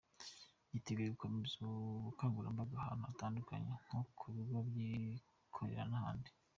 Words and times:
Yiteguye 0.71 1.09
gukomeza 1.13 1.55
ubukangurambaga 1.97 2.73
ahantu 2.79 3.03
hatandukanye 3.09 3.71
nko 3.85 3.99
mu 4.19 4.27
bigo 4.35 4.57
by’abikorera 4.69 5.83
n’ahandi. 5.91 6.29